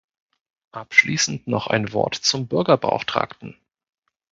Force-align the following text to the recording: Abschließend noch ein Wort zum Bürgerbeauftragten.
Abschließend 0.71 1.45
noch 1.47 1.67
ein 1.67 1.93
Wort 1.93 2.15
zum 2.15 2.47
Bürgerbeauftragten. 2.47 3.55